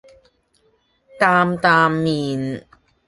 [1.19, 2.63] 擔擔麵